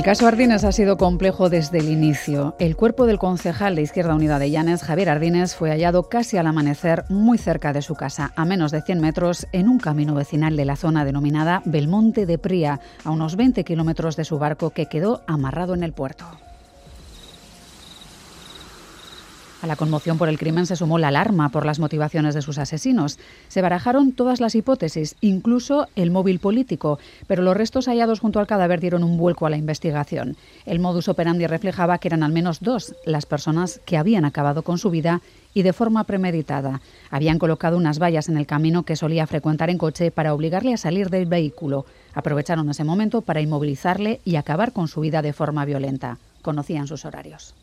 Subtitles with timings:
[0.00, 2.56] El caso Ardines ha sido complejo desde el inicio.
[2.58, 6.46] El cuerpo del concejal de Izquierda Unida de Llanes, Javier Ardines, fue hallado casi al
[6.46, 10.56] amanecer muy cerca de su casa, a menos de 100 metros, en un camino vecinal
[10.56, 14.86] de la zona denominada Belmonte de Pría, a unos 20 kilómetros de su barco que
[14.86, 16.24] quedó amarrado en el puerto.
[19.62, 22.56] A la conmoción por el crimen se sumó la alarma por las motivaciones de sus
[22.56, 23.18] asesinos.
[23.48, 28.46] Se barajaron todas las hipótesis, incluso el móvil político, pero los restos hallados junto al
[28.46, 30.36] cadáver dieron un vuelco a la investigación.
[30.64, 34.78] El modus operandi reflejaba que eran al menos dos las personas que habían acabado con
[34.78, 35.20] su vida
[35.52, 36.80] y de forma premeditada.
[37.10, 40.78] Habían colocado unas vallas en el camino que solía frecuentar en coche para obligarle a
[40.78, 41.84] salir del vehículo.
[42.14, 46.16] Aprovecharon ese momento para inmovilizarle y acabar con su vida de forma violenta.
[46.40, 47.54] Conocían sus horarios.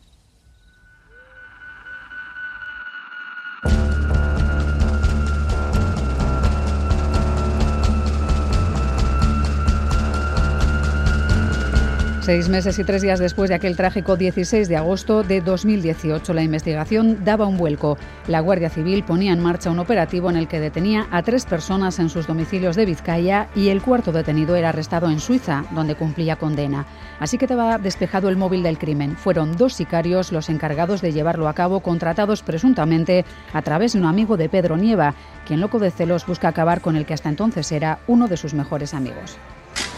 [12.28, 16.42] Seis meses y tres días después de aquel trágico 16 de agosto de 2018, la
[16.42, 17.96] investigación daba un vuelco.
[18.26, 21.98] La Guardia Civil ponía en marcha un operativo en el que detenía a tres personas
[21.98, 26.36] en sus domicilios de Vizcaya y el cuarto detenido era arrestado en Suiza, donde cumplía
[26.36, 26.84] condena.
[27.18, 29.16] Así que estaba despejado el móvil del crimen.
[29.16, 34.04] Fueron dos sicarios los encargados de llevarlo a cabo, contratados presuntamente a través de un
[34.04, 35.14] amigo de Pedro Nieva,
[35.46, 38.52] quien loco de celos busca acabar con el que hasta entonces era uno de sus
[38.52, 39.38] mejores amigos.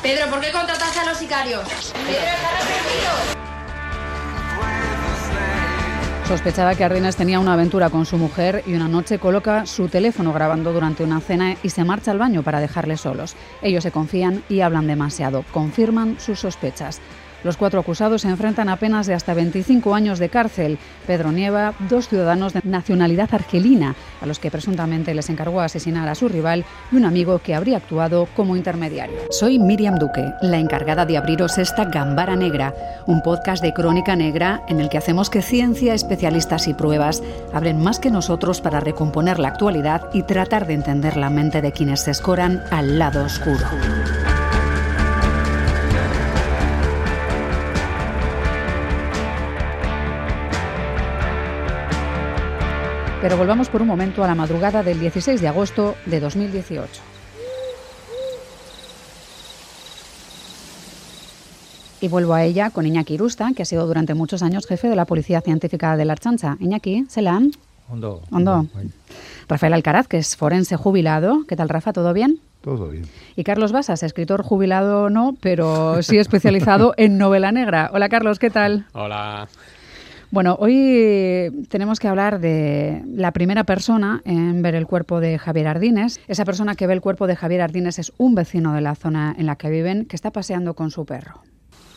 [0.03, 1.93] Pedro, ¿por qué contrataste a los sicarios?
[1.93, 3.41] Pedro, está arrepentido.
[6.31, 10.33] Sospechaba que Ardines tenía una aventura con su mujer y una noche coloca su teléfono
[10.33, 13.35] grabando durante una cena y se marcha al baño para dejarles solos.
[13.63, 17.01] Ellos se confían y hablan demasiado, confirman sus sospechas.
[17.43, 20.79] Los cuatro acusados se enfrentan a penas de hasta 25 años de cárcel.
[21.07, 26.15] Pedro Nieva, dos ciudadanos de nacionalidad argelina, a los que presuntamente les encargó asesinar a
[26.15, 29.17] su rival, y un amigo que habría actuado como intermediario.
[29.31, 32.75] Soy Miriam Duque, la encargada de abriros esta Gambara Negra,
[33.07, 37.83] un podcast de crónica negra en el que hacemos que ciencia, especialistas y pruebas hablen
[37.83, 42.01] más que nosotros para recomponer la actualidad y tratar de entender la mente de quienes
[42.01, 43.67] se escoran al lado oscuro.
[53.21, 57.03] Pero volvamos por un momento a la madrugada del 16 de agosto de 2018.
[62.01, 64.97] Y vuelvo a ella con Iñaki Irusta, que ha sido durante muchos años jefe de
[64.97, 66.57] la Policía Científica de la Archancha.
[66.61, 67.51] Iñaki, ¿selam?
[67.91, 68.23] Hondo.
[68.31, 68.67] Hondo.
[69.49, 71.45] Rafael Alcaraz, que es forense jubilado.
[71.47, 71.93] ¿Qué tal, Rafa?
[71.93, 72.41] ¿Todo bien?
[72.63, 73.05] Todo bien.
[73.37, 77.91] Y Carlos Basas, escritor jubilado no, pero sí especializado en novela negra.
[77.93, 78.87] Hola, Carlos, ¿qué tal?
[78.95, 79.47] Hola.
[80.33, 85.67] Bueno, hoy tenemos que hablar de la primera persona en ver el cuerpo de Javier
[85.67, 86.21] Ardines.
[86.29, 89.35] Esa persona que ve el cuerpo de Javier Ardines es un vecino de la zona
[89.37, 91.43] en la que viven que está paseando con su perro.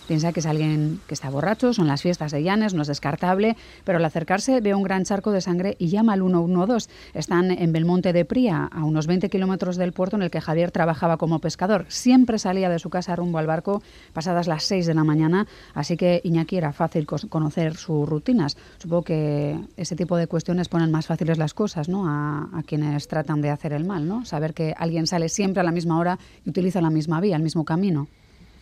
[0.08, 3.56] Piensa que es alguien que está borracho, son las fiestas de Llanes, no es descartable,
[3.86, 6.90] pero al acercarse ve un gran charco de sangre y llama al 112.
[7.14, 10.72] Están en Belmonte de Pría, a unos 20 kilómetros del puerto en el que Javier
[10.72, 11.86] trabajaba como pescador.
[11.88, 13.82] Siempre salía de su casa rumbo al barco
[14.12, 18.58] pasadas las 6 de la mañana, así que Iñaki era fácil conocer sus rutinas.
[18.80, 22.10] Supongo que ese tipo de cuestiones ponen más fáciles las cosas ¿no?
[22.10, 24.26] a, a quienes tratan de hacer el mal, ¿no?
[24.26, 27.44] Saber que alguien sale siempre a la misma hora y utiliza la misma vía, el
[27.44, 28.08] mismo camino.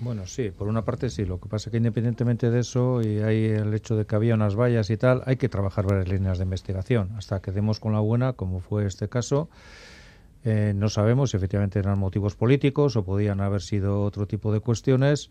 [0.01, 1.25] Bueno, sí, por una parte sí.
[1.25, 4.33] Lo que pasa es que independientemente de eso y hay el hecho de que había
[4.33, 7.93] unas vallas y tal, hay que trabajar varias líneas de investigación hasta que demos con
[7.93, 9.47] la buena, como fue este caso.
[10.43, 14.59] Eh, no sabemos si efectivamente eran motivos políticos o podían haber sido otro tipo de
[14.59, 15.29] cuestiones.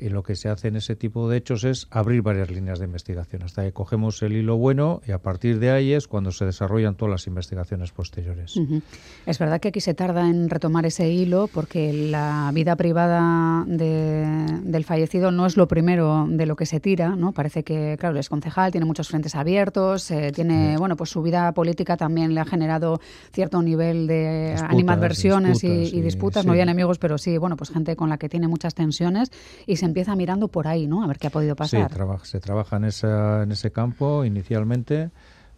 [0.00, 2.84] Y lo que se hace en ese tipo de hechos es abrir varias líneas de
[2.84, 6.44] investigación hasta que cogemos el hilo bueno y a partir de ahí es cuando se
[6.44, 8.56] desarrollan todas las investigaciones posteriores.
[8.56, 8.82] Uh -huh.
[9.26, 14.24] Es verdad que aquí se tarda en retomar ese hilo porque la vida privada de,
[14.62, 17.32] del fallecido no es lo primero de lo que se tira, ¿no?
[17.32, 20.78] Parece que, claro, es concejal, tiene muchos frentes abiertos, eh, tiene, sí.
[20.78, 23.00] bueno, pues su vida política también le ha generado
[23.32, 26.46] cierto nivel de disputas, animadversiones disputas, y, y, disputas, sí.
[26.46, 29.30] no hay enemigos, pero sí, bueno, pues gente con la que tiene muchas tensiones
[29.66, 31.02] y se empieza mirando por ahí, ¿no?
[31.02, 31.88] A ver qué ha podido pasar.
[31.88, 35.10] Sí, traba se trabaja en, esa, en ese campo inicialmente,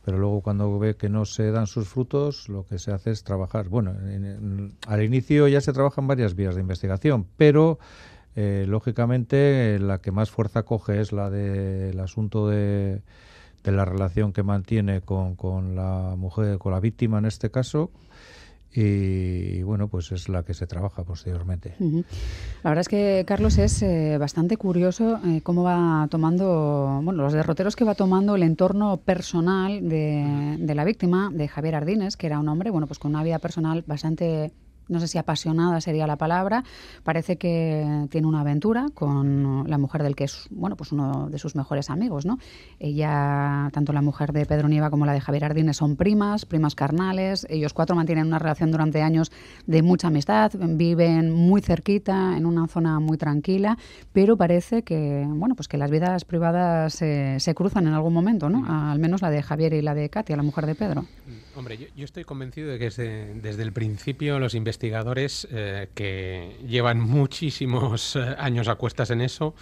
[0.05, 3.23] pero luego cuando ve que no se dan sus frutos, lo que se hace es
[3.25, 3.69] trabajar.
[3.69, 7.79] Bueno, en, en, al inicio ya se trabajan varias vías de investigación, pero
[8.37, 13.03] eh, lógicamente la que más fuerza coge es la del de, asunto de,
[13.65, 17.91] de, la relación que mantiene con, con la mujer, con la víctima en este caso,
[18.73, 21.75] y bueno, pues es la que se trabaja posteriormente.
[22.63, 27.33] La verdad es que, Carlos, es eh, bastante curioso eh, cómo va tomando, bueno, los
[27.33, 32.27] derroteros que va tomando el entorno personal de, de, la víctima, de Javier Ardines, que
[32.27, 34.53] era un hombre, bueno, pues con una vida personal bastante
[34.91, 36.65] no sé si apasionada sería la palabra,
[37.03, 41.39] parece que tiene una aventura con la mujer del que es, bueno, pues uno de
[41.39, 42.39] sus mejores amigos, ¿no?
[42.79, 46.75] Ella, tanto la mujer de Pedro Nieva como la de Javier Ardines son primas, primas
[46.75, 49.33] carnales, ellos cuatro mantienen una relación durante años
[49.67, 53.79] de mucha amistad, viven muy cerquita, en una zona muy tranquila,
[54.13, 58.65] pero parece que, bueno, pues que las vidas privadas se cruzan en algún momento, ¿no?
[58.91, 61.05] Al menos la de Javier y la de Katia, la mujer de Pedro.
[61.57, 68.17] Hombre, yo, estoy convencido de que desde, el principio los investigadores eh, que llevan muchísimos
[68.17, 69.55] eh, años a cuestas en eso,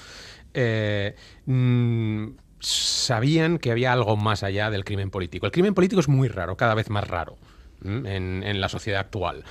[0.55, 1.17] eh,
[1.47, 2.29] mm,
[2.61, 5.47] sabían que había algo más allá del crimen político.
[5.47, 7.37] El crimen político es muy raro, cada vez más raro
[7.85, 9.45] en, la sociedad actual.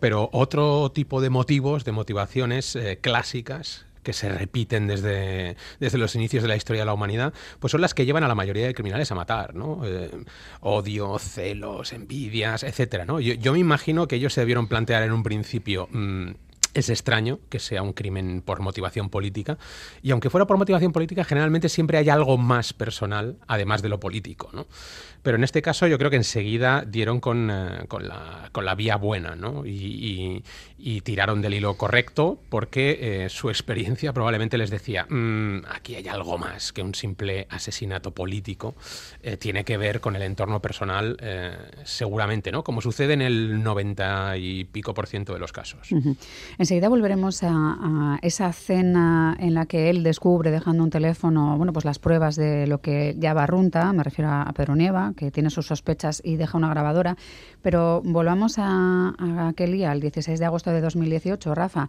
[0.00, 6.42] pero otro tipo de motivos, de motivaciones clásicas, que se repiten desde, desde los inicios
[6.42, 8.74] de la historia de la humanidad, pues son las que llevan a la mayoría de
[8.74, 9.82] criminales a matar, ¿no?
[9.84, 10.10] Eh,
[10.60, 13.20] odio, celos, envidias, etcétera, ¿no?
[13.20, 15.88] Yo, me imagino que ellos se debieron plantear en un principio...
[15.90, 16.32] Mm,
[16.74, 19.58] es extraño que sea un crimen por motivación política.
[20.00, 24.00] Y aunque fuera por motivación política, generalmente siempre hay algo más personal, además de lo
[24.00, 24.48] político.
[24.54, 24.66] ¿no?
[25.22, 28.74] Pero en este caso yo creo que enseguida dieron con, eh, con, la, con la,
[28.74, 29.64] vía buena ¿no?
[29.64, 30.42] y,
[30.78, 36.08] y, tiraron del hilo correcto porque eh, su experiencia probablemente les decía, mm, aquí hay
[36.08, 38.74] algo más que un simple asesinato político,
[39.22, 41.16] eh, tiene que ver con el entorno personal
[41.84, 42.64] seguramente, ¿no?
[42.64, 45.88] como sucede en el 90 y pico por ciento de los casos.
[46.58, 51.72] Enseguida volveremos a, a, esa cena en la que él descubre, dejando un teléfono, bueno,
[51.72, 55.50] pues las pruebas de lo que ya barrunta, me refiero a Pedro Nieva, que tiene
[55.50, 57.16] sus sospechas y deja una grabadora.
[57.62, 59.14] Pero volvamos a,
[59.48, 61.88] aquel día, el 16 de agosto de 2018, Rafa.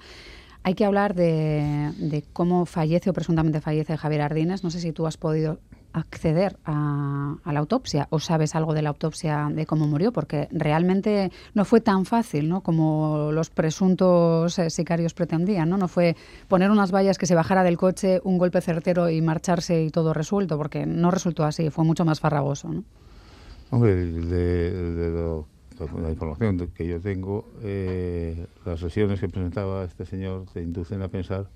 [0.65, 4.63] Hay que hablar de, cómo fallece o presuntamente fallece Javier Ardines.
[4.63, 5.59] No sé si tú has podido
[5.91, 11.31] acceder a, la autopsia o sabes algo de la autopsia de cómo murió, porque realmente
[11.53, 12.61] no fue tan fácil ¿no?
[12.61, 15.69] como los presuntos eh, sicarios pretendían.
[15.69, 15.77] ¿no?
[15.77, 16.15] no fue
[16.47, 20.13] poner unas vallas que se bajara del coche, un golpe certero y marcharse y todo
[20.13, 22.69] resuelto, porque no resultó así, fue mucho más farragoso.
[22.69, 22.83] ¿no?
[23.73, 25.43] Hombre, de,
[25.99, 31.07] la información que yo tengo, eh, las sesiones que presentaba este señor te inducen a
[31.07, 31.49] pensar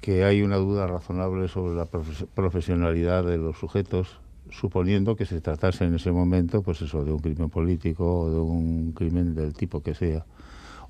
[0.00, 4.18] que hay una duda razonable sobre la profesionalidad de los sujetos,
[4.50, 8.90] suponiendo que se tratase en ese momento, pues de un crimen político o de un
[8.90, 10.26] crimen del tipo que sea.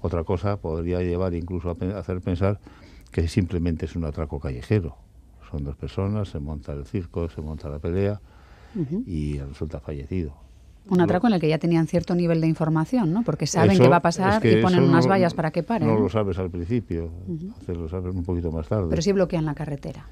[0.01, 2.61] Otra cosa podría llevar incluso a hacer pensar
[3.13, 4.97] que simplemente es un atraco callejero.
[5.51, 8.23] Son dos personas, se monta el circo, se monta la pelea
[9.07, 10.33] y resulta fallecido.
[10.91, 13.23] Un atraco en el que ya tenían cierto nivel de información, ¿no?
[13.23, 15.87] Porque saben qué va a pasar y ponen unas vallas para que paren.
[15.87, 17.11] No, lo sabes al principio,
[17.67, 18.87] lo sabes un poquito más tarde.
[18.89, 20.07] Pero sí bloquean la carretera.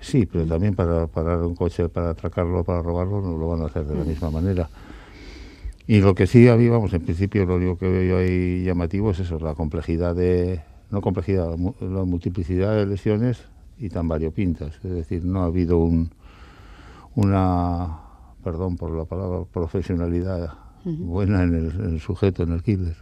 [0.00, 3.66] Sí, pero también para parar un coche, para atracarlo, para robarlo, no lo van a
[3.66, 4.68] hacer de la misma manera.
[5.86, 9.18] Y lo que sí había, vamos, en principio lo único que veo ahí llamativo es
[9.18, 11.50] eso, la complejidad de, no complejidad,
[11.80, 13.42] la multiplicidad de lesiones
[13.78, 14.76] y tan variopintas.
[14.76, 16.10] Es decir, no ha habido un,
[17.14, 17.98] una,
[18.42, 20.54] perdón por la palabra, profesionalidad
[20.84, 22.96] buena en el, sujeto, en el killer.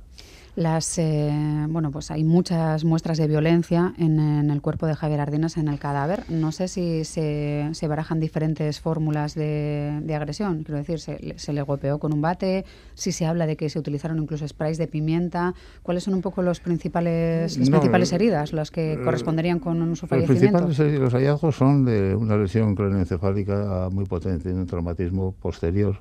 [0.59, 1.31] Las, eh,
[1.69, 5.79] bueno, pues hay muchas muestras de violencia en, el cuerpo de Javier Ardinas en el
[5.79, 6.25] cadáver.
[6.29, 10.65] No sé si se, se barajan diferentes fórmulas de, agresión.
[10.65, 14.19] Quiero decir, se, le golpeó con un bate, si se habla de que se utilizaron
[14.19, 15.55] incluso sprays de pimienta.
[15.85, 20.09] ¿Cuáles son un poco los principales, las principales heridas, las que eh, corresponderían con su
[20.09, 20.59] fallecimiento?
[20.59, 25.99] Los principales los hallazgos son de una lesión craneoencefálica muy potente, un traumatismo posterior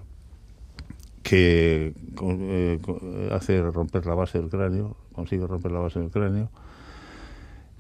[1.27, 2.79] que eh,
[3.34, 6.50] hace romper la base del cráneo, consigue romper la base del cráneo,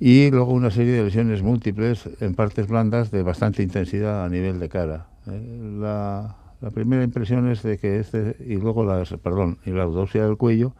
[0.01, 4.59] y luego una serie de lesiones múltiples en partes blandas de bastante intensidad a nivel
[4.59, 5.07] de cara.
[5.27, 6.35] Eh, la,
[6.73, 10.73] primera impresión es de que este, y luego las, perdón, y la autopsia del cuello,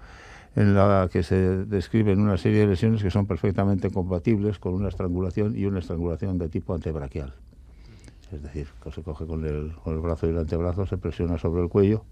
[0.57, 4.89] en la que se describen una serie de lesiones que son perfectamente compatibles con una
[4.89, 7.33] estrangulación y una estrangulación de tipo antebraquial.
[8.33, 11.37] Es decir, que se coge con el, con el brazo y el antebrazo, se presiona
[11.37, 12.03] sobre el cuello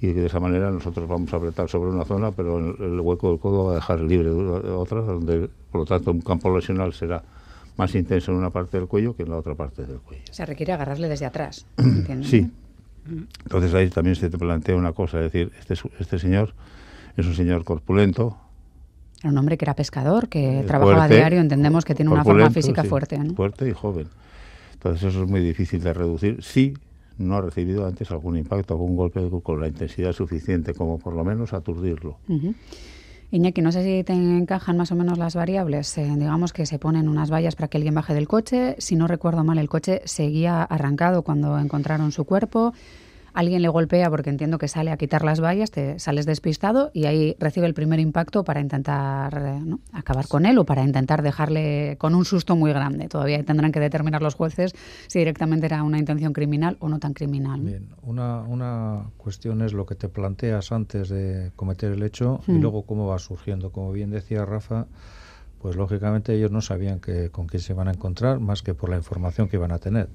[0.00, 3.40] y de esa manera nosotros vamos a apretar sobre una zona, pero el, hueco del
[3.40, 7.22] codo va a dejar libre otra, donde por lo tanto un campo lesional será
[7.76, 10.22] más intenso en una parte del cuello que en la otra parte del cuello.
[10.30, 11.66] Se requiere agarrarle desde atrás.
[12.22, 12.50] sí.
[13.44, 16.54] Entonces ahí también se te plantea una cosa, es decir, este, este señor
[17.16, 18.36] es un señor corpulento.
[19.20, 22.50] Era un hombre que era pescador, que trabajaba a diario, entendemos que tiene una forma
[22.50, 23.18] física fuerte.
[23.34, 24.08] Fuerte y joven.
[24.74, 26.42] Entonces eso es muy difícil de reducir.
[26.42, 26.74] Sí,
[27.18, 31.24] no ha recibido antes algún impacto, algún golpe con la intensidad suficiente como por lo
[31.24, 32.18] menos aturdirlo.
[33.30, 35.98] Iñaki, no sé si te encajan más o menos las variables.
[35.98, 38.74] Eh, digamos que se ponen unas vallas para que alguien baje del coche.
[38.78, 42.72] Si no recuerdo mal, el coche seguía arrancado cuando encontraron su cuerpo.
[43.38, 47.06] Alguien le golpea porque entiendo que sale a quitar las vallas, te sales despistado y
[47.06, 49.78] ahí recibe el primer impacto para intentar eh, ¿no?
[49.92, 53.06] acabar con él o para intentar dejarle con un susto muy grande.
[53.08, 54.74] Todavía tendrán que determinar los jueces
[55.06, 57.60] si directamente era una intención criminal o no tan criminal.
[57.60, 62.52] Bien, una, una cuestión es lo que te planteas antes de cometer el hecho y
[62.52, 62.60] Mm.
[62.60, 63.70] luego cómo va surgiendo.
[63.70, 64.86] Como bien decía Rafa,
[65.62, 68.90] pues lógicamente ellos no sabían que, con quién se iban a encontrar más que por
[68.90, 70.08] la información que iban a tener.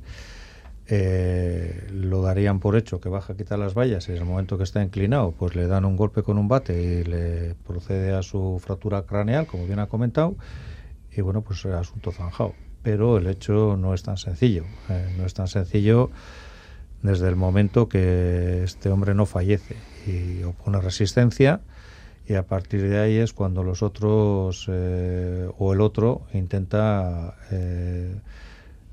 [0.87, 4.57] Eh, lo darían por hecho que baja a quitar las vallas y en el momento
[4.57, 8.21] que está inclinado pues le dan un golpe con un bate y le procede a
[8.21, 10.35] su fractura craneal como bien ha comentado
[11.09, 12.53] y bueno pues el asunto zanjado.
[12.81, 16.11] Pero el hecho no es tan sencillo eh, no es tan sencillo
[17.01, 21.61] desde el momento que este hombre no fallece y opone resistencia
[22.27, 27.35] y a partir de ahí es cuando los otros eh, o el otro intenta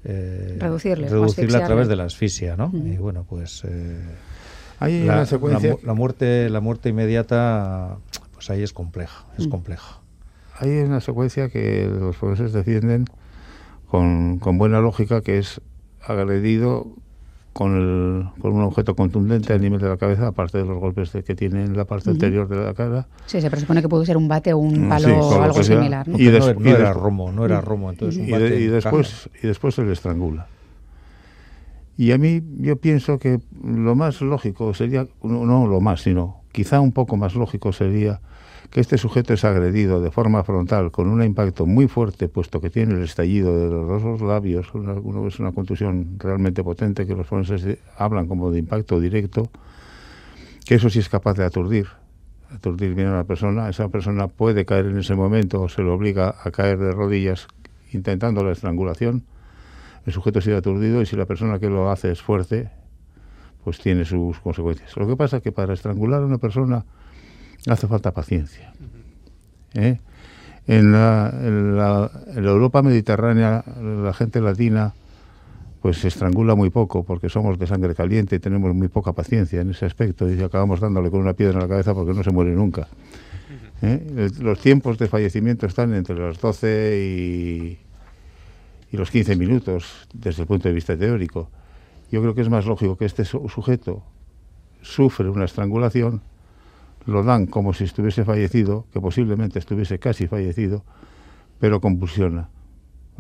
[0.04, 2.71] eh, Reducirle a través de la asfixia, ¿no?
[2.75, 4.00] Y bueno, pues eh,
[4.78, 7.99] Hay la, una secuencia, la mu- la muerte la muerte inmediata
[8.33, 9.50] pues ahí es compleja, es Mm.
[9.50, 10.00] compleja.
[10.59, 13.04] hay una secuencia que los profesores defienden
[13.88, 15.61] con, con buena lógica, que es
[16.02, 16.87] agredido
[17.52, 21.12] con, el, con un objeto contundente a nivel de la cabeza, aparte de los golpes
[21.12, 22.16] de- que tiene en la parte Ujú.
[22.16, 23.09] anterior de la cara.
[23.26, 25.62] Sí, se presupone que pudo ser un bate o un Mm, palo sí, o algo
[25.62, 26.07] similar.
[26.09, 26.19] ¿no?
[26.19, 28.66] Y no, des- era- no romo, no era romo, entonces un y, bate de- y
[28.69, 30.47] después y después se le estrangula
[31.97, 36.45] y a mí yo pienso que lo más lógico sería no, no lo más sino
[36.52, 38.21] quizá un poco más lógico sería
[38.71, 42.71] que este sujeto es agredido de forma frontal con un impacto muy fuerte puesto que
[42.71, 47.15] tiene el estallido de los dos labios una, una- es una contusión realmente potente que
[47.17, 49.49] los forenses hablan como de impacto directo
[50.65, 51.89] que eso sí es capaz de aturdir
[52.53, 53.69] aturdir bien a la persona.
[53.69, 57.47] Esa persona puede caer en ese momento o se le obliga a caer de rodillas
[57.93, 59.23] intentando la estrangulación.
[60.05, 62.69] El sujeto sigue aturdido y si la persona que lo hace es fuerte
[63.62, 64.97] pues tiene sus consecuencias.
[64.97, 66.85] Lo que pasa es que para estrangular a una persona
[67.67, 68.73] hace falta paciencia
[69.75, 69.99] ¿eh?
[70.67, 74.95] en, la, en, la, en la Europa mediterránea la gente latina
[75.83, 79.61] pues se estrangula muy poco porque somos de sangre caliente y tenemos muy poca paciencia
[79.62, 82.31] en ese aspecto y acabamos dándole con una piedra en la cabeza porque no se
[82.31, 82.87] muere nunca.
[83.81, 84.29] ¿eh?
[84.40, 87.79] Los tiempos de fallecimiento están entre los 12 y,
[88.93, 91.49] y los 15 minutos desde el punto de vista teórico.
[92.12, 94.02] Yo creo que es más lógico que este su- sujeto
[94.83, 96.21] sufre una estrangulación,
[97.07, 100.85] lo dan como si estuviese fallecido, que posiblemente estuviese casi fallecido,
[101.59, 102.49] pero convulsiona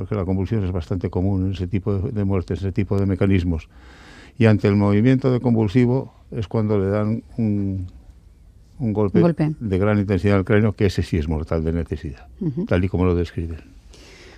[0.00, 3.68] porque la convulsión es bastante común en ese tipo de, muertes, ese tipo de mecanismos.
[4.38, 7.86] Y ante el movimiento de convulsivo es cuando le dan un,
[8.78, 9.20] un golpe,
[9.60, 12.28] de gran intensidad al cráneo, que ese sí es mortal de necesidad,
[12.66, 13.60] tal y como lo describen.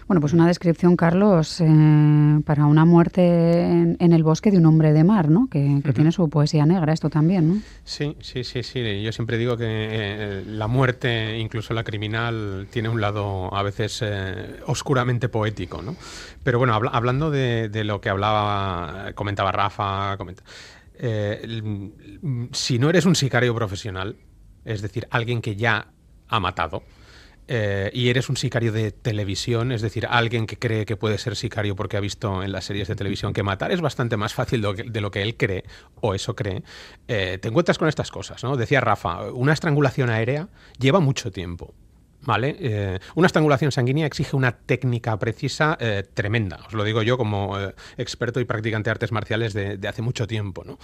[0.09, 3.23] Bueno, pues una descripción, Carlos, eh, para una muerte
[3.63, 5.49] en, en el bosque de un hombre de mar, ¿no?
[5.49, 7.63] Que, que tiene su poesía negra, esto también, ¿no?
[7.85, 9.03] Sí, sí, sí, sí.
[9.03, 14.01] Yo siempre digo que eh, la muerte, incluso la criminal, tiene un lado a veces
[14.05, 15.97] eh, oscuramente poético, ¿no?
[16.43, 20.43] Pero bueno, habla- hablando de, de lo que hablaba, comentaba Rafa, comenta-
[22.53, 24.17] si no eres un sicario profesional,
[24.65, 25.87] es decir, alguien que ya
[26.29, 26.83] ha matado,
[27.55, 31.37] eh, y eres un sicario de televisión, es decir, alguien que cree que puede ser
[31.37, 34.63] sicario porque ha visto en las series de televisión que matar es bastante más fácil
[34.63, 35.65] de lo que, él cree,
[36.01, 36.63] o eso cree,
[37.09, 38.57] eh, te encuentras con estas cosas, ¿no?
[38.57, 41.75] Decía Rafa, una estrangulación aérea lleva mucho tiempo.
[42.25, 42.57] ¿Vale?
[42.61, 45.77] Eh, una estrangulación sanguínea exige una técnica precisa
[46.15, 46.61] tremenda.
[46.69, 47.59] Os lo digo yo como
[47.99, 50.63] experto y practicante de artes marciales de, de hace mucho tiempo.
[50.65, 50.79] ¿no?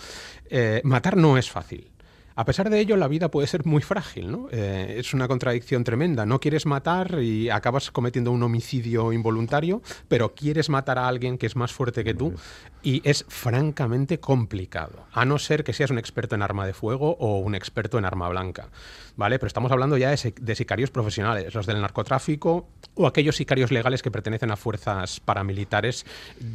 [0.83, 1.93] Matar no es fácil.
[2.39, 4.47] A pesar de ello, la vida puede ser muy frágil, ¿no?
[4.53, 6.25] Eh, es una contradicción tremenda.
[6.25, 11.47] No quieres matar y acabas cometiendo un homicidio involuntario, pero quieres matar a alguien que
[11.47, 12.35] es más fuerte que tú
[12.81, 17.17] y es francamente complicado, a no ser que seas un experto en arma de fuego
[17.19, 18.69] o un experto en arma blanca,
[19.17, 19.41] ¿vale?
[19.41, 23.73] Pero estamos hablando ya de, si- de sicarios profesionales, los del narcotráfico o aquellos sicarios
[23.73, 26.07] legales que pertenecen a fuerzas paramilitares,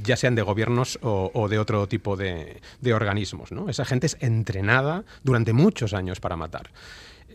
[0.02, 3.68] ya sean de gobiernos o, o de otro tipo de, de organismos, ¿no?
[3.68, 6.70] Esa gente es entrenada durante muchos años para matar.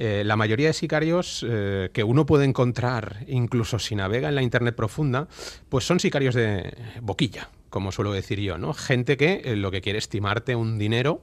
[0.00, 4.42] Eh, la mayoría de sicarios eh, que uno puede encontrar, incluso si navega en la
[4.42, 5.26] Internet profunda,
[5.68, 8.74] pues son sicarios de boquilla, como suelo decir yo, ¿no?
[8.74, 11.20] Gente que eh, lo que quiere es timarte un dinero,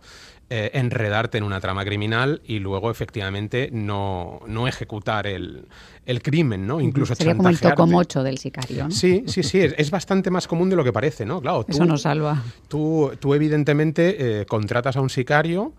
[0.47, 5.65] enredarte en una trama criminal y luego efectivamente no, no ejecutar el,
[6.05, 6.79] el crimen, ¿no?
[6.79, 8.91] Incluso Sería como el tocomocho del sicario, ¿no?
[8.91, 11.41] Sí, sí, sí, es, es bastante más común de lo que parece, ¿no?
[11.41, 12.43] Claro, tú, Eso nos salva.
[12.67, 15.73] Tú, tú evidentemente contratas a un sicario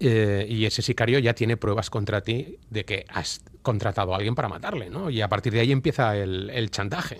[0.00, 4.34] eh, y ese sicario ya tiene pruebas contra ti de que has contratado a alguien
[4.34, 5.10] para matarle, ¿no?
[5.10, 7.18] Y a partir de ahí empieza el, el chantaje.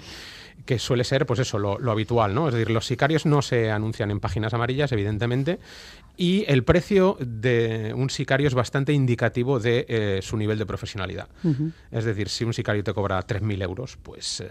[0.65, 2.49] que suele ser, pues eso, lo, habitual, ¿no?
[2.49, 5.61] Es decir, los sicarios no se anuncian en páginas amarillas, evidentemente,
[6.17, 11.29] y el precio de un sicario es bastante indicativo de eh, su nivel de profesionalidad.
[11.91, 14.51] Es decir, si un sicario te cobra 3.000 euros, pues eh,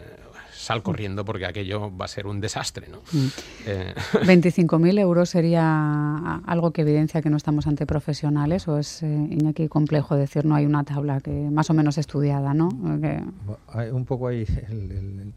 [0.65, 3.03] sal corriendo porque aquello va a ser un desastre, ¿no?
[3.05, 10.15] 25.000 euros sería algo que evidencia que no estamos ante profesionales o es, Iñaki, complejo
[10.15, 12.69] decir no hay una tabla que más o menos estudiada, ¿no?
[13.67, 15.33] Hay un poco ahí el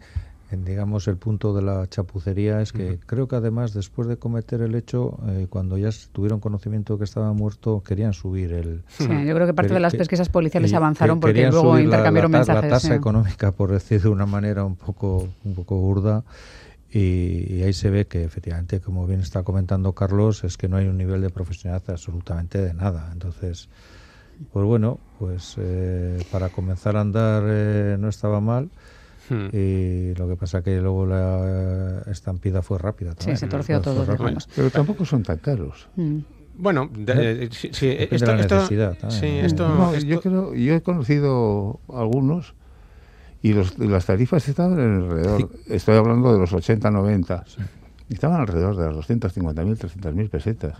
[0.50, 4.74] digamos, el punto de la chapucería es que creo que además después de cometer el
[4.74, 8.82] hecho, eh, cuando ya tuvieron conocimiento de que estaba muerto, querían subir el...
[8.88, 12.62] Sí, yo creo que parte de las pesquisas policiales avanzaron porque luego intercambiaron la, mensajes.
[12.62, 16.24] La tasa económica, por decir de una manera un poco, un poco burda,
[16.90, 20.86] y, ahí se ve que efectivamente, como bien está comentando Carlos, es que no hay
[20.86, 23.10] un nivel de profesionalidad absolutamente de nada.
[23.12, 23.68] Entonces,
[24.52, 28.70] pues bueno, pues eh, para comenzar a andar eh, no estaba mal.
[29.28, 29.48] Hmm.
[29.52, 33.14] Y lo que pasa que luego la estampida fue rápida.
[33.14, 34.06] También, sí, se torció todo.
[34.54, 35.88] Pero tampoco son tan caros.
[35.96, 36.20] Hmm.
[36.58, 42.54] Bueno, de, sí, esto, la necesidad sí, esto, yo creo, yo he conocido algunos
[43.42, 47.44] y, los, las tarifas estaban alrededor, estoy hablando de los 80, 90,
[48.10, 50.78] estaban alrededor de las 250.000, 300.000 pesetas.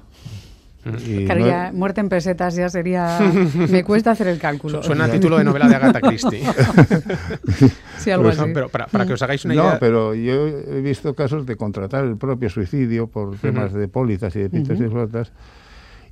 [1.26, 3.18] Claro, ya muerte en pesetas ya sería...
[3.70, 4.82] Me cuesta hacer el cálculo.
[4.82, 6.42] Suena a título de novela de Agatha Christie.
[7.98, 8.42] sí, algo así.
[8.52, 9.72] pero para, que os hagáis una idea...
[9.74, 14.34] No, pero yo he visto casos de contratar el propio suicidio por temas de pólizas
[14.36, 15.32] y de pintas y flotas,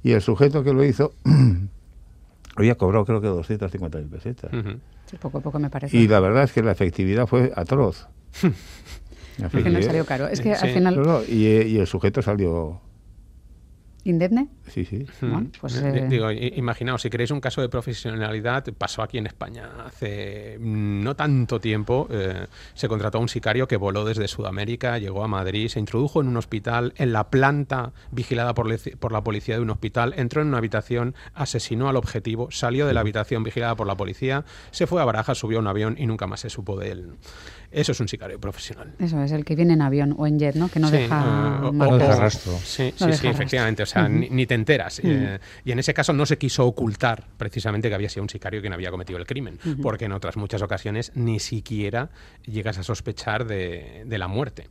[0.02, 1.12] y el sujeto que lo hizo
[2.56, 4.50] había cobrado creo que 250.000 pesetas.
[5.06, 5.97] Sí, poco a poco me parece.
[5.97, 8.09] Y la verdad es que la efectividad fue atroz.
[9.52, 10.28] que no salió caro.
[10.28, 11.25] Es que al final...
[11.28, 12.80] y el sujeto salió
[14.06, 14.49] indemne.
[14.68, 15.06] Sí, sí.
[15.61, 20.58] pues, eh, Digo, imaginaos, si queréis un caso de profesionalidad, pasó aquí en España hace
[20.61, 22.08] no tanto tiempo.
[22.11, 26.20] Eh, se contrató a un sicario que voló desde Sudamérica, llegó a Madrid, se introdujo
[26.20, 28.67] en un hospital, en la planta vigilada por,
[28.99, 32.95] por la policía de un hospital, entró en una habitación, asesinó al objetivo, salió de
[32.95, 36.06] la habitación vigilada por la policía, se fue a Barajas, subió a un avión y
[36.06, 37.12] nunca más se supo de él.
[37.71, 38.95] Eso es un sicario profesional.
[38.99, 40.69] Eso es, el que viene en avión o en jet, ¿no?
[40.69, 41.60] Que no deja,
[42.17, 42.52] rastro.
[42.64, 43.82] Sí, sí, sí, efectivamente.
[43.82, 45.00] O sea, ni, te enteras.
[45.02, 48.60] Eh, y en ese caso no se quiso ocultar precisamente que había sido un sicario
[48.60, 52.10] quien había cometido el crimen, porque en otras muchas ocasiones ni siquiera
[52.45, 54.69] llegas a sospechar de, de la muerte.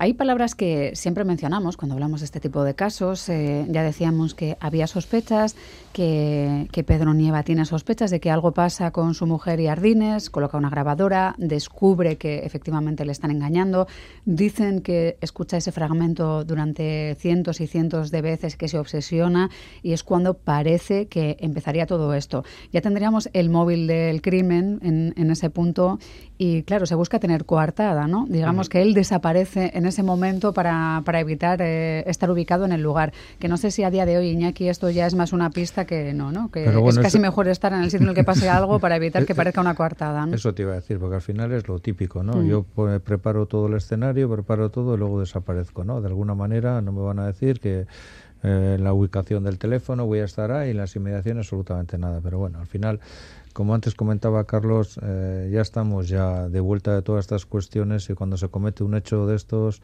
[0.00, 3.28] Hay palabras que siempre mencionamos cuando hablamos de este tipo de casos.
[3.28, 5.56] Eh, ya decíamos que había sospechas,
[5.92, 10.56] que, Pedro Nieva tiene sospechas de que algo pasa con su mujer y Ardines, coloca
[10.56, 13.88] una grabadora, descubre que efectivamente le están engañando.
[14.24, 19.50] Dicen que escucha ese fragmento durante cientos y cientos de veces, que se obsesiona
[19.82, 22.44] y es cuando parece que empezaría todo esto.
[22.72, 25.98] Ya tendríamos el móvil del crimen en, en ese punto
[26.38, 28.24] y claro, se busca tener coartada, ¿no?
[28.28, 32.82] Digamos que él desaparece en ese momento para, para evitar eh, estar ubicado en el
[32.82, 33.12] lugar.
[33.38, 35.84] Que no sé si a día de hoy, Iñaki, esto ya es más una pista
[35.84, 36.50] que no, ¿no?
[36.50, 39.26] Que es casi mejor estar en el sitio en el que pase algo para evitar
[39.26, 40.34] que parezca una coartada, ¿no?
[40.34, 42.42] Eso te iba a decir, porque al final es lo típico, ¿no?
[42.42, 46.00] Yo pues, preparo todo el escenario, preparo todo y luego desaparezco, ¿no?
[46.00, 47.86] De alguna manera no me van a decir que
[48.44, 52.20] eh, la ubicación del teléfono voy a estar ahí, en las inmediaciones absolutamente nada.
[52.22, 53.00] Pero bueno, al final
[53.58, 58.14] como antes comentaba Carlos, eh, ya estamos ya de vuelta de todas estas cuestiones y
[58.14, 59.82] cuando se comete un hecho de estos,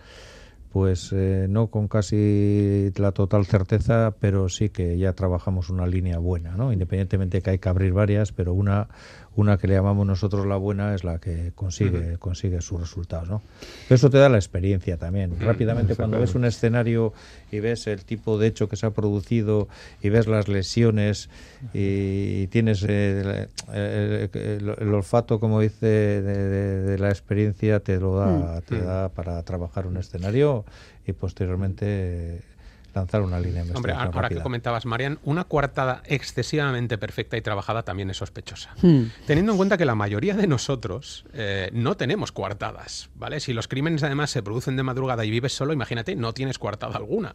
[0.70, 6.18] pues eh, no con casi la total certeza, pero sí que ya trabajamos una línea
[6.18, 6.72] buena, ¿no?
[6.72, 8.86] Independientemente que hay que abrir varias, pero una
[9.36, 13.28] una que le llamamos nosotros la buena es la que consigue, consigue sus resultados.
[13.28, 13.42] ¿no?
[13.90, 15.38] eso te da la experiencia también.
[15.40, 17.12] Rápidamente, cuando ves un escenario
[17.50, 19.68] y ves el tipo de hecho que se ha producido
[20.02, 21.28] y ves las lesiones
[21.72, 29.08] y, tienes eh, el, olfato, como dice, de, la experiencia, te lo da, te da
[29.08, 30.64] para trabajar un escenario
[31.06, 32.53] y posteriormente
[32.94, 38.10] lanzar una línea Hombre, ahora que comentabas, Marian, una coartada excesivamente perfecta y trabajada también
[38.10, 38.74] es sospechosa.
[38.82, 39.04] Hmm.
[39.26, 43.40] Teniendo en cuenta que la mayoría de nosotros eh, no tenemos coartadas, ¿vale?
[43.40, 46.96] Si los crímenes además se producen de madrugada y vives solo, imagínate, no tienes coartada
[46.96, 47.34] alguna.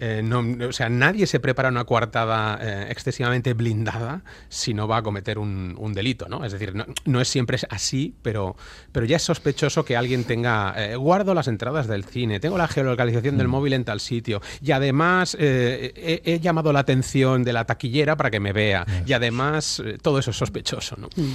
[0.00, 4.98] Eh, no, o sea, nadie se prepara una coartada eh, excesivamente blindada si no va
[4.98, 6.44] a cometer un, delito, ¿no?
[6.44, 8.56] Es decir, no, es siempre así, pero,
[8.92, 12.68] pero ya es sospechoso que alguien tenga, eh, guardo las entradas del cine, tengo la
[12.68, 13.50] geolocalización del mm.
[13.50, 18.38] móvil en tal sitio, y además he, llamado la atención de la taquillera para que
[18.38, 21.08] me vea, y además todo eso es sospechoso, ¿no?
[21.16, 21.34] Mm.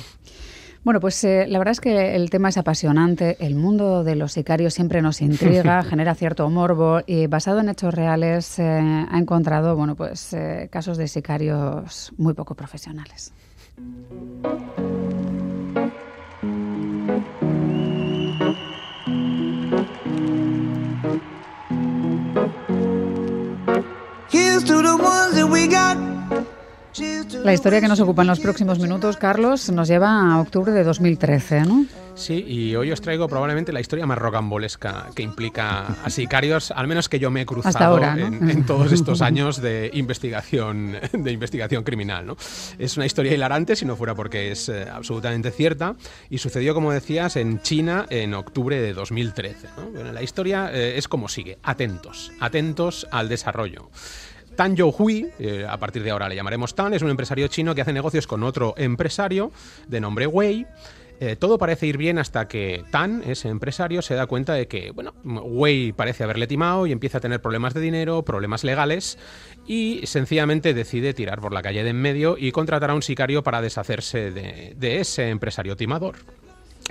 [0.83, 3.37] Bueno, pues eh, la verdad es que el tema es apasionante.
[3.39, 7.93] El mundo de los sicarios siempre nos intriga, genera cierto morbo y basado en hechos
[7.93, 13.31] reales eh, ha encontrado bueno, pues, eh, casos de sicarios muy poco profesionales.
[24.29, 24.63] Here's
[27.43, 30.83] la historia que nos ocupa en los próximos minutos, Carlos, nos lleva a octubre de
[30.85, 31.85] 2013, ¿no?
[32.15, 36.87] Sí, y hoy os traigo probablemente la historia más rocambolesca que implica a sicarios, al
[36.87, 42.25] menos que yo me he cruzado en, todos estos años de investigación, de investigación criminal.
[42.25, 42.37] ¿no?
[42.79, 45.95] Es una historia hilarante, si no fuera porque es eh, absolutamente cierta,
[46.29, 49.67] y sucedió, como decías, en China en octubre de 2013.
[50.13, 53.89] la historia eh, es como sigue, atentos, atentos al desarrollo.
[54.55, 57.81] Tan Youhui, eh, a partir de ahora le llamaremos Tan, es un empresario chino que
[57.81, 59.51] hace negocios con otro empresario
[59.87, 60.65] de nombre Wei.
[61.19, 64.91] Eh, todo parece ir bien hasta que Tan, ese empresario, se da cuenta de que,
[64.91, 69.17] bueno, Wei parece haberle timado y empieza a tener problemas de dinero, problemas legales,
[69.65, 73.43] y sencillamente decide tirar por la calle de en medio y contratar a un sicario
[73.43, 76.15] para deshacerse de, ese empresario timador.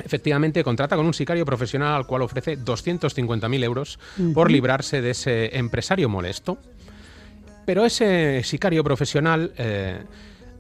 [0.03, 3.99] Efectivamente, contrata con un sicario profesional al cual ofrece 250.000 euros
[4.33, 6.57] por librarse de ese empresario molesto.
[7.65, 10.03] Pero ese sicario profesional eh,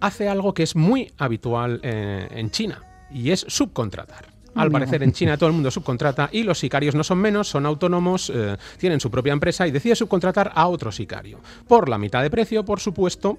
[0.01, 4.33] hace algo que es muy habitual eh, en China y es subcontratar.
[4.55, 7.65] Al parecer en China todo el mundo subcontrata y los sicarios no son menos, son
[7.65, 11.41] autónomos, eh, tienen su propia empresa y decide subcontratar a otro sicario.
[11.67, 13.39] Por la mitad de precio, por supuesto.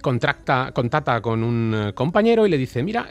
[0.00, 3.08] contracta, contacta con un compañero y le dice, mira,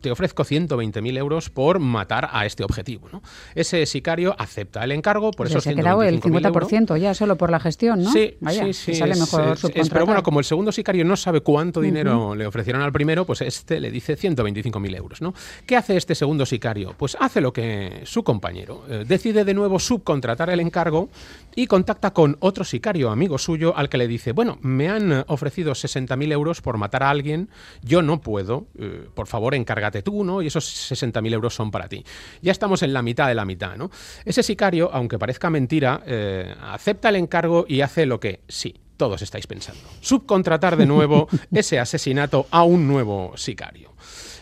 [0.00, 3.08] te ofrezco 120.000 euros por matar a este objetivo.
[3.12, 3.22] ¿no?
[3.54, 7.50] Ese sicario acepta el encargo, por eso se ha quedado el 50% ya solo por
[7.50, 8.12] la gestión, ¿no?
[8.12, 8.94] Sí, sí, sí.
[8.94, 9.56] Sale mejor
[9.92, 13.40] pero bueno, como el segundo sicario no sabe cuánto dinero le ofrecieron al primero, pues
[13.40, 15.22] este le dice 125.000 euros.
[15.22, 15.34] ¿no?
[15.66, 16.94] ¿Qué hace este segundo sicario?
[16.96, 18.84] Pues hace lo que su compañero.
[18.88, 21.08] Eh, decide de nuevo subcontratar el encargo
[21.54, 25.72] y contacta con otro sicario amigo suyo al que le dice, bueno, me han ofrecido
[25.72, 27.48] 60.000 euros por matar a alguien,
[27.82, 29.54] yo no puedo, eh, por favor
[29.86, 30.42] encárgate tú, ¿no?
[30.42, 32.04] Y esos 60.000 euros son para ti.
[32.42, 33.90] Ya estamos en la mitad de la mitad, ¿no?
[34.24, 39.22] Ese sicario, aunque parezca mentira, eh, acepta el encargo y hace lo que sí, todos
[39.22, 39.82] estáis pensando.
[40.00, 43.92] Subcontratar de nuevo ese asesinato a un nuevo sicario.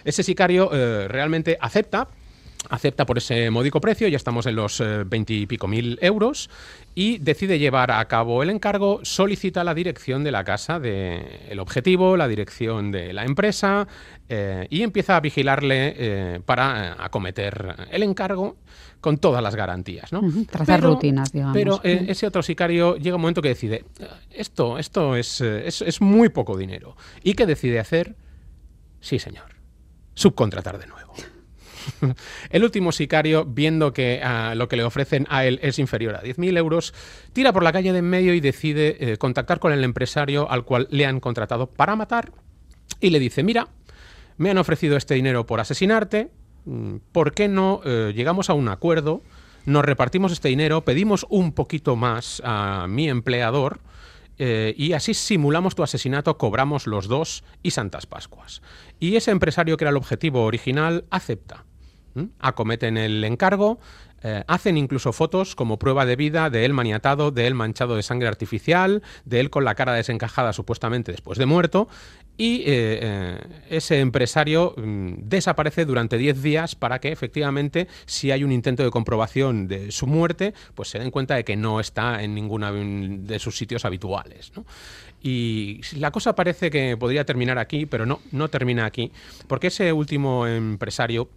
[0.05, 2.09] Ese sicario eh, realmente acepta,
[2.71, 6.51] acepta por ese módico precio, ya estamos en los eh, veintipico mil euros,
[6.95, 12.17] y decide llevar a cabo el encargo, solicita la dirección de la casa del objetivo,
[12.17, 13.89] la dirección de la empresa,
[14.29, 18.57] eh, y empieza a vigilarle eh, para acometer el encargo
[19.01, 20.13] con todas las garantías.
[20.13, 20.23] ¿no?
[20.51, 21.55] Trazar rutinas, digamos.
[21.55, 23.85] Pero ese otro sicario llega un momento que decide,
[24.31, 26.97] esto, esto es, es muy poco dinero.
[27.23, 28.17] ¿Y qué decide hacer?
[29.01, 29.45] Sí, señor,
[30.15, 31.13] subcontratar de nuevo.
[32.51, 36.23] El último sicario, viendo que ah, lo que le ofrecen a él es inferior a
[36.23, 36.95] 10.000 euros,
[37.33, 40.65] tira por la calle de en medio y decide eh, contactar con el empresario al
[40.65, 42.33] cual le han contratado para matar
[43.01, 43.69] y le dice, mira,
[44.37, 46.31] me han ofrecido este dinero por asesinarte,
[46.65, 49.23] mm, ¿por qué no eh, llegamos a un acuerdo?
[49.65, 53.81] Nos repartimos este dinero, pedimos un poquito más a mi empleador,
[54.39, 58.63] eh, y así simulamos tu asesinato, cobramos los dos y Santas Pascuas.
[58.99, 61.65] Y ese empresario que era el objetivo original acepta.
[62.39, 63.79] Acometen el encargo,
[64.27, 68.03] eh, hacen incluso fotos como prueba de vida de él maniatado, de él manchado de
[68.03, 71.89] sangre artificial, de él con la cara desencajada supuestamente después de muerto,
[72.39, 78.45] y eh, eh, ese empresario mm, desaparece durante 10 días para que efectivamente, si hay
[78.45, 82.23] un intento de comprobación de su muerte, pues se den cuenta de que no está
[82.23, 84.53] en ninguno de sus sitios habituales.
[85.23, 89.13] Y la cosa parece que podría terminar aquí, pero no, no termina aquí,
[89.47, 91.29] porque ese último empresario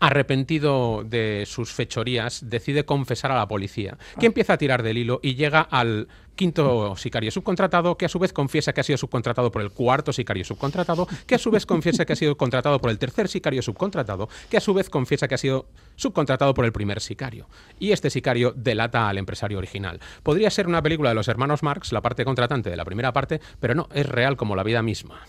[0.00, 5.20] arrepentido de sus fechorías, decide confesar a la policía, que empieza a tirar del hilo
[5.22, 6.08] y llega al
[6.38, 10.12] quinto sicario subcontratado, que a su vez confiesa que ha sido subcontratado por el cuarto
[10.12, 13.60] sicario subcontratado, que a su vez confiesa que ha sido contratado por el tercer sicario
[13.60, 17.48] subcontratado, que a su vez confiesa que ha sido subcontratado por el primer sicario.
[17.80, 20.00] Y este sicario delata al empresario original.
[20.22, 23.40] Podría ser una película de los hermanos Marx, la parte contratante de la primera parte,
[23.58, 25.20] pero no, es real como la vida misma.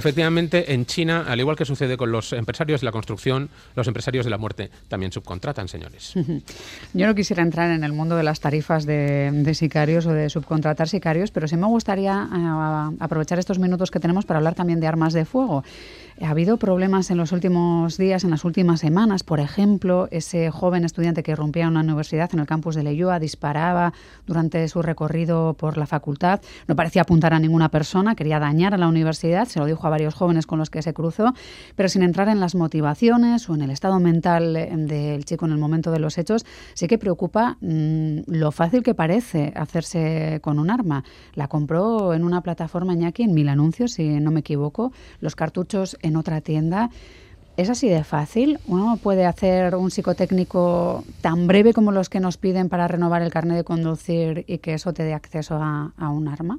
[0.00, 4.24] Efectivamente en China, al igual que sucede con los empresarios de la construcción, los empresarios
[4.24, 6.14] de la muerte también subcontratan, señores.
[6.94, 10.88] Yo no quisiera entrar en el mundo de las tarifas de, sicarios o de subcontratar
[10.88, 14.86] sicarios, pero sí me gustaría eh, aprovechar estos minutos que tenemos para hablar también de
[14.86, 15.64] armas de fuego.
[16.22, 19.22] Ha habido problemas en los últimos días, en las últimas semanas.
[19.22, 23.18] Por ejemplo, ese joven estudiante que irrumpía en una universidad en el campus de Leyoa
[23.18, 23.94] disparaba
[24.26, 26.42] durante su recorrido por la facultad.
[26.68, 29.48] No parecía apuntar a ninguna persona, quería dañar a la universidad.
[29.48, 31.34] Se lo dijo dijo varios jóvenes con los que se cruzó,
[31.76, 35.52] pero sin entrar en las motivaciones o en el estado mental eh, del chico en
[35.52, 40.58] el momento de los hechos, sí que preocupa mm, lo fácil que parece hacerse con
[40.58, 41.04] un arma.
[41.34, 45.96] La compró en una plataforma Iñaki, en Mil Anuncios, si no me equivoco, los cartuchos
[46.02, 46.90] en otra tienda.
[47.56, 48.58] ¿Es así de fácil?
[48.66, 53.30] ¿Uno puede hacer un psicotécnico tan breve como los que nos piden para renovar el
[53.30, 56.58] carnet de conducir y que eso te dé acceso a un arma?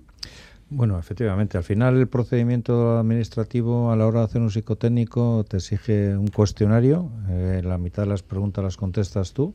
[0.73, 5.57] Bueno, efectivamente, al final el procedimiento administrativo a la hora de hacer un psicotécnico te
[5.57, 9.53] exige un cuestionario, eh, la mitad de las preguntas las contestas tú,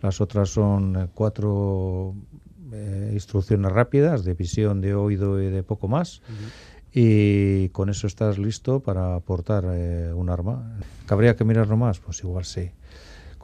[0.00, 2.14] las otras son eh, cuatro
[2.72, 6.22] eh, instrucciones rápidas de visión, de oído y de poco más.
[6.92, 10.78] Y con eso estás listo para aportar eh, un arma.
[11.06, 11.98] ¿Cabría que mirarlo más?
[12.00, 12.70] Pues igual sí.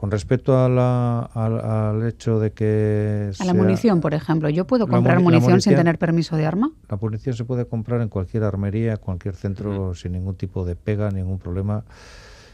[0.00, 3.30] Con respecto a la- al, al hecho de que...
[3.38, 4.48] A la munición, por ejemplo.
[4.48, 6.72] ¿Yo puedo comprar muni- munición sin tener permiso de arma?
[6.88, 11.10] La munición se puede comprar en cualquier armería, cualquier centro, sin ningún tipo de pega,
[11.10, 11.84] ningún problema.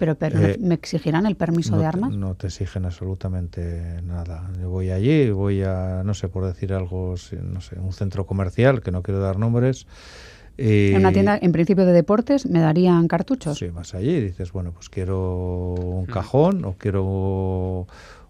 [0.00, 2.10] Pero, pero Eh, ¿me exigirán el permiso no de te- armas?
[2.16, 4.50] no te exigen absolutamente nada.
[4.60, 8.82] Yo voy allí, voy a, no sé, por decir algo, no sé, un centro comercial,
[8.82, 9.86] que no quiero dar nombres.
[10.58, 13.58] Y- En una tienda, en principio de deportes, me darían cartuchos.
[13.58, 17.86] Sí, vas allí y dices, bueno, pues quiero un cajón o quiero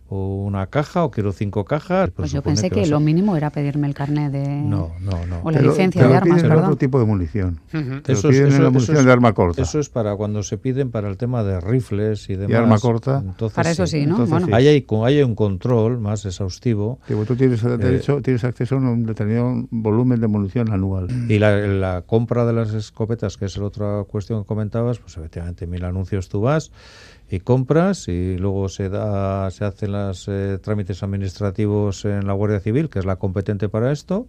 [0.08, 2.10] o una caja o quiero cinco cajas.
[2.10, 4.46] Pues yo supone pensé que a- lo mínimo era pedirme el carnet de...
[4.46, 5.40] No, no, no.
[5.42, 6.64] O la Te lo- licencia te de armas, piden perdón.
[6.64, 7.60] otro tipo de munición.
[7.70, 9.62] Te lo Eso es- piden en eso- la eso munición es- de arma corta.
[9.62, 12.56] Eso es para cuando se piden para el tema de rifles y demás.
[12.56, 13.22] arma corta.
[13.24, 14.12] Entonces, Para eso sí, ¿no?
[14.12, 14.56] Entonces, bueno.
[14.56, 16.98] Ahí hay, hay un control más exhaustivo.
[17.08, 21.08] Digo, tú tienes Eh, derecho, tienes acceso a un determinado volumen de munición anual.
[21.28, 25.16] Y la, la compra de las escopetas, que es la otra cuestión que comentabas, pues
[25.16, 26.70] efectivamente, mil anuncios tú vas
[27.30, 30.30] y compras y luego se da se hacen los
[30.62, 34.28] trámites administrativos en la Guardia Civil, que es la competente para esto,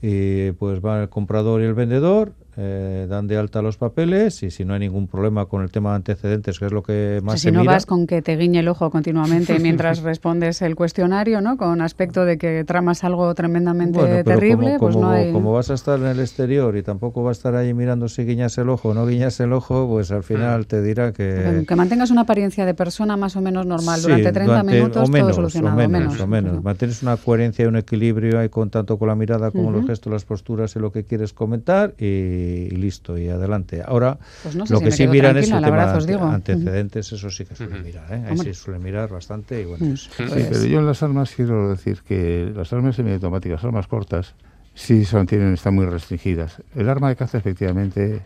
[0.00, 4.50] y pues va el comprador y el vendedor, eh, dan de alta los papeles y
[4.50, 7.20] si no hay ningún problema con el tema de antecedentes, que es lo que o
[7.20, 10.02] sea, más si se no mira, vas con que te guiñe el ojo continuamente mientras
[10.02, 11.56] respondes el cuestionario, ¿no?
[11.56, 15.32] Con aspecto de que tramas algo tremendamente Bueno, terrible, como, pues como- no hay...
[15.32, 18.24] como vas a estar en el exterior y tampoco va a estar ahí mirando si
[18.24, 21.64] guiñas el ojo o no guiñas el ojo, pues al final te dirá que...
[21.66, 25.08] Que mantengas una apariencia de persona más o menos normal Sí, durante 30 durante- minutos,
[25.08, 25.74] o menos, todo solucionado.
[25.76, 26.62] O menos, o menos.
[26.62, 30.12] Mantienes una coherencia y un equilibrio ahí con tanto con la mirada como los gestos,
[30.12, 33.82] las posturas y lo que quieres comentar y, y listo, y adelante.
[33.84, 36.14] Ahora, Pues no sé lo si que sí miran es el tema ante-
[36.52, 38.24] antecedentes, eso sí que suelen mirar, ¿eh?
[38.28, 41.32] Ahí sí suelen mirar bastante y bueno, pues, Sí, Pues- pero yo en las armas
[41.34, 44.34] quiero decir que las armas semiautomáticas, armas cortas,
[44.74, 46.62] sí son, tienen, están muy restringidas.
[46.74, 48.22] El arma de caza efectivamente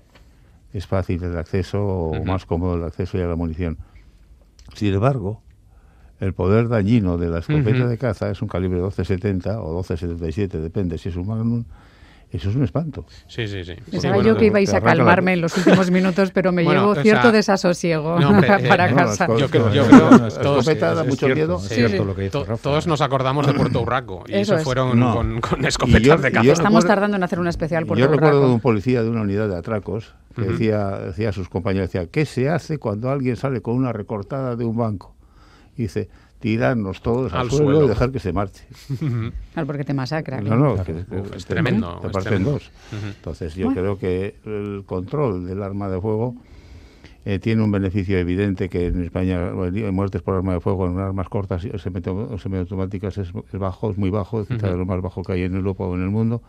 [0.73, 3.79] es fácil el acceso o más cómodo el acceso y a la munición.
[4.75, 5.43] Sin embargo,
[6.21, 10.99] el poder dañino de la escopeta de caza es un calibre 12-70 o 12-77, depende
[10.99, 11.65] si es un magnum,
[12.31, 13.07] eso es un espanto.
[13.27, 13.73] Sí, sí, sí.
[13.91, 16.63] Pensaba Sí, yo bueno, que ibais a la- calmarme en los últimos minutos, pero me
[16.69, 19.27] Bueno, llevo o sea, cierto desasosiego no, hombre, eh, para no, casa.
[19.29, 21.57] las Yo creo, cosas- yo creo todos, da mucho cierto, miedo.
[21.57, 22.05] es Sí, cierto sí.
[22.05, 22.63] lo que dice to- Rafa.
[22.63, 24.65] todos nos acordamos de Puerto Urraco y Eso eso, es.
[24.65, 25.15] fueron No.
[25.15, 26.53] con, con escopetas yo- de caza.
[26.53, 28.49] Estamos recuerdo- tardando en hacer un especial por Yo recuerdo rato.
[28.49, 30.51] de un policía de una unidad de atracos que Ujú.
[30.53, 34.55] decía, decía a sus compañeros, decía, ¿qué se hace cuando alguien sale con una recortada
[34.55, 35.17] de un banco?
[35.77, 37.85] Y dice, tirarnos todos al, Al suelo, suelo.
[37.87, 38.65] y dejar que se marche.
[39.53, 40.41] Claro, porque te masacra.
[40.41, 40.85] No, no, Claro.
[40.85, 42.51] que- que- Uf, es te- tremendo, Te parten tremendo.
[42.53, 42.71] dos.
[42.93, 43.81] Entonces yo Bueno.
[43.81, 46.37] creo que el control del arma de fuego
[47.25, 50.99] eh, tiene un beneficio evidente que en España bueno, muertes por arma de fuego en
[50.99, 54.77] armas cortas y semiautomáticas es, es bajo, es muy bajo, es quizá Ujú.
[54.79, 56.41] lo más bajo que hay en Europa o en el mundo.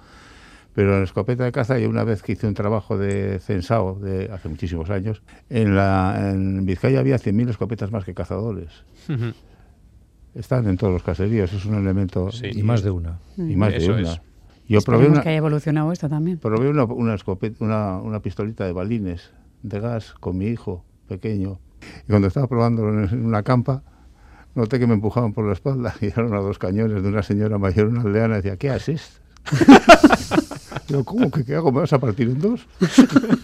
[0.75, 4.30] Pero en escopeta de caza, yo una vez que hice un trabajo de censao de
[4.32, 8.84] hace muchísimos años, en, la, en Vizcaya había 100.000 escopetas más que cazadores.
[10.36, 12.32] Están en todos los caseríos, es un elemento.
[12.32, 12.48] Sí.
[12.54, 13.20] y más de una.
[13.38, 14.13] y más de una.
[14.13, 14.22] es.
[14.68, 16.38] Yo probé una, que haya evolucionado esto también.
[16.38, 19.32] probé una, una, escopeta, una, una pistolita de balines
[19.63, 21.60] de gas con mi hijo pequeño.
[22.04, 23.84] Y cuando estaba probándolo en una campa,
[24.56, 27.58] noté que me empujaban por la espalda y eran a dos cañones de una señora
[27.58, 29.22] mayor, una aldeana, y decía, ¿qué haces?
[30.88, 31.72] Digo, ¿cómo que qué hago?
[31.72, 32.68] ¿Me vas a partir en dos?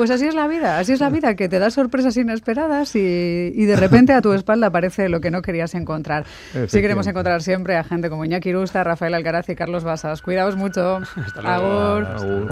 [0.00, 3.52] Pues así es la vida, así es la vida, que te da sorpresas inesperadas y,
[3.54, 6.24] y de repente a tu espalda aparece lo que no querías encontrar.
[6.68, 10.22] Sí queremos encontrar siempre a gente como Iñaki Rusta, Rafael Alcaraz y Carlos Basas.
[10.22, 11.00] Cuidaos mucho.
[11.16, 11.80] Hasta luego.
[11.80, 12.06] Agur.
[12.06, 12.48] Agur.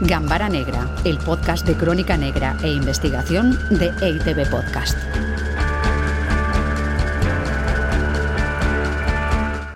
[0.00, 4.96] Gambara Negra, el podcast de crónica negra e investigación de EITB Podcast.